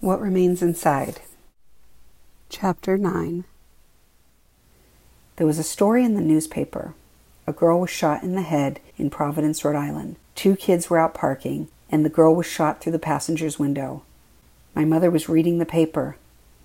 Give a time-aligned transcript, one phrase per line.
[0.00, 1.20] What Remains Inside.
[2.48, 3.44] Chapter 9
[5.36, 6.94] There was a story in the newspaper.
[7.46, 10.16] A girl was shot in the head in Providence, Rhode Island.
[10.34, 14.02] Two kids were out parking, and the girl was shot through the passenger's window.
[14.74, 16.16] My mother was reading the paper.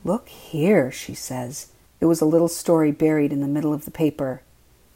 [0.05, 1.73] Look here, she says.
[1.99, 4.43] It was a little story buried in the middle of the paper.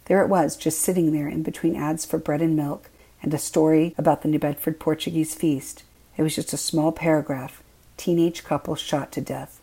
[0.05, 2.89] There it was, just sitting there in between ads for bread and milk
[3.21, 5.83] and a story about the New Bedford Portuguese feast.
[6.15, 7.61] It was just a small paragraph
[7.99, 9.61] teenage couple shot to death.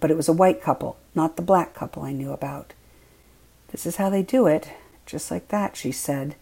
[0.00, 2.72] But it was a white couple, not the black couple I knew about.
[3.68, 4.70] This is how they do it,
[5.06, 6.34] just like that, she said.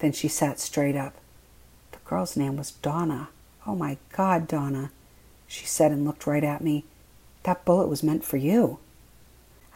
[0.00, 1.14] Then she sat straight up.
[1.92, 3.28] The girl's name was Donna.
[3.66, 4.90] Oh my God, Donna,
[5.46, 6.84] she said and looked right at me.
[7.44, 8.78] That bullet was meant for you.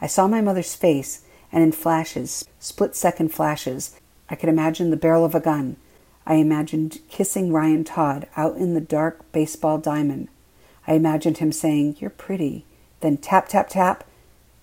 [0.01, 4.97] I saw my mother's face, and in flashes, split second flashes, I could imagine the
[4.97, 5.77] barrel of a gun.
[6.25, 10.27] I imagined kissing Ryan Todd out in the dark baseball diamond.
[10.87, 12.65] I imagined him saying, You're pretty.
[13.01, 14.03] Then tap, tap, tap.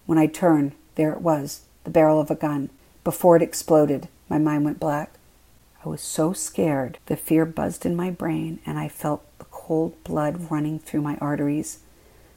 [0.07, 2.71] When I turned, there it was, the barrel of a gun.
[3.05, 5.15] Before it exploded, my mind went black.
[5.85, 10.03] I was so scared, the fear buzzed in my brain, and I felt the cold
[10.05, 11.81] blood running through my arteries.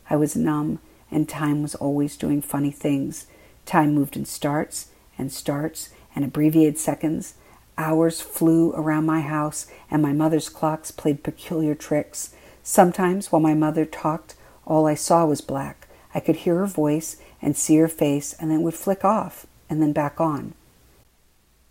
[0.10, 0.80] I was numb,
[1.12, 3.28] and time was always doing funny things.
[3.66, 7.36] Time moved in starts and starts and abbreviated seconds.
[7.78, 12.34] Hours flew around my house, and my mother's clocks played peculiar tricks.
[12.68, 14.34] Sometimes, while my mother talked,
[14.66, 15.88] all I saw was black.
[16.16, 19.46] I could hear her voice and see her face, and then it would flick off
[19.70, 20.56] and then back on.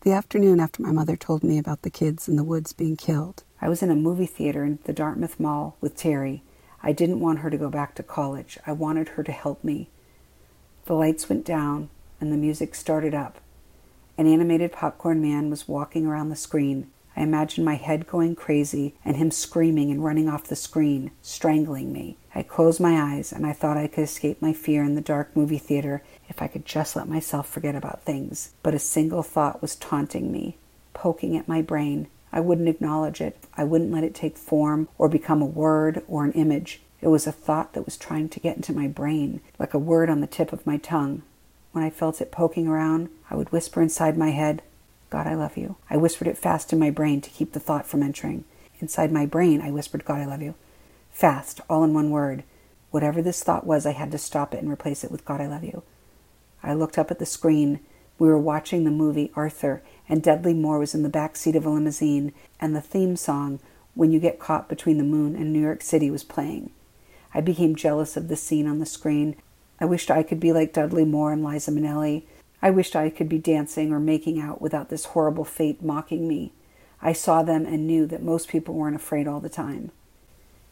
[0.02, 3.42] The afternoon after my mother told me about the kids in the woods being killed,
[3.60, 6.42] I was in a movie theater in the Dartmouth Mall with Terry.
[6.80, 8.56] I didn't want her to go back to college.
[8.64, 9.88] I wanted her to help me.
[10.84, 11.88] The lights went down
[12.20, 13.40] and the music started up.
[14.16, 16.88] An animated popcorn man was walking around the screen.
[17.16, 21.92] I imagined my head going crazy and him screaming and running off the screen, strangling
[21.92, 22.16] me.
[22.34, 25.36] I closed my eyes and I thought I could escape my fear in the dark
[25.36, 28.52] movie theater if I could just let myself forget about things.
[28.62, 30.56] But a single thought was taunting me,
[30.92, 32.08] poking at my brain.
[32.32, 33.38] I wouldn't acknowledge it.
[33.56, 36.82] I wouldn't let it take form or become a word or an image.
[37.00, 40.10] It was a thought that was trying to get into my brain, like a word
[40.10, 41.22] on the tip of my tongue.
[41.70, 44.62] When I felt it poking around, I would whisper inside my head,
[45.10, 45.76] God, I love you.
[45.88, 48.44] I whispered it fast in my brain to keep the thought from entering.
[48.80, 50.54] Inside my brain, I whispered, God, I love you.
[51.10, 52.44] Fast, all in one word.
[52.90, 55.46] Whatever this thought was, I had to stop it and replace it with, God, I
[55.46, 55.82] love you.
[56.62, 57.80] I looked up at the screen.
[58.18, 61.66] We were watching the movie Arthur, and Dudley Moore was in the back seat of
[61.66, 63.60] a limousine, and the theme song,
[63.94, 66.70] When You Get Caught Between the Moon and New York City, was playing.
[67.32, 69.36] I became jealous of the scene on the screen.
[69.80, 72.22] I wished I could be like Dudley Moore and Liza Minnelli.
[72.64, 76.54] I wished I could be dancing or making out without this horrible fate mocking me.
[77.02, 79.90] I saw them and knew that most people weren't afraid all the time.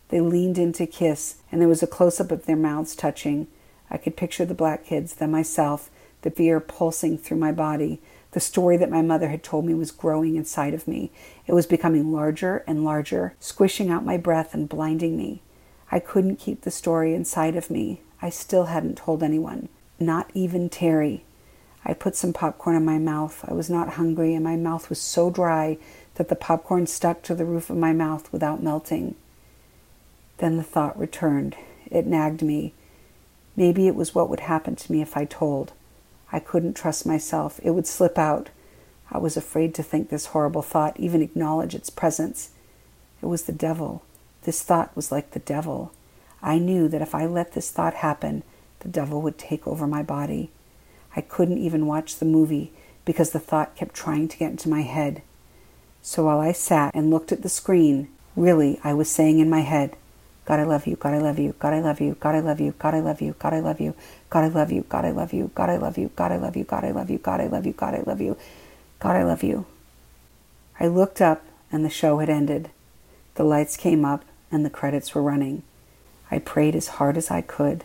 [0.08, 3.46] They leaned in to kiss, and there was a close up of their mouths touching.
[3.90, 5.90] I could picture the black kids, then myself,
[6.22, 8.00] the fear pulsing through my body.
[8.30, 11.10] The story that my mother had told me was growing inside of me.
[11.46, 15.42] It was becoming larger and larger, squishing out my breath and blinding me.
[15.90, 18.00] I couldn't keep the story inside of me.
[18.22, 19.68] I still hadn't told anyone,
[20.00, 21.26] not even Terry.
[21.84, 23.44] I put some popcorn in my mouth.
[23.46, 25.78] I was not hungry, and my mouth was so dry
[26.14, 29.16] that the popcorn stuck to the roof of my mouth without melting.
[30.38, 31.56] Then the thought returned.
[31.90, 32.72] It nagged me.
[33.56, 35.72] Maybe it was what would happen to me if I told.
[36.32, 37.60] I couldn't trust myself.
[37.62, 38.50] It would slip out.
[39.10, 42.50] I was afraid to think this horrible thought, even acknowledge its presence.
[43.20, 44.02] It was the devil.
[44.44, 45.92] This thought was like the devil.
[46.42, 48.42] I knew that if I let this thought happen,
[48.80, 50.50] the devil would take over my body.
[51.14, 52.72] I couldn't even watch the movie
[53.04, 55.22] because the thought kept trying to get into my head.
[56.02, 59.60] So while I sat and looked at the screen, really I was saying in my
[59.60, 59.96] head,
[60.44, 60.96] God, I love you.
[60.96, 61.54] God, I love you.
[61.58, 62.16] God, I love you.
[62.18, 62.74] God, I love you.
[62.78, 63.34] God, I love you.
[63.38, 63.94] God, I love you.
[64.08, 64.82] God, I love you.
[64.88, 65.50] God, I love you.
[65.54, 66.10] God, I love you.
[66.14, 66.64] God, I love you.
[66.64, 67.18] God, I love you.
[67.18, 67.72] God, I love you.
[67.72, 68.36] God, I love you.
[68.98, 69.66] God, I love you.
[70.80, 72.70] I looked up and the show had ended.
[73.36, 75.62] The lights came up and the credits were running.
[76.30, 77.84] I prayed as hard as I could.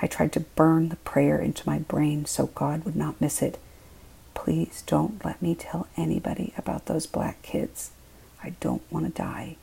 [0.00, 3.58] I tried to burn the prayer into my brain so God would not miss it.
[4.34, 7.90] Please don't let me tell anybody about those black kids.
[8.42, 9.56] I don't want to die.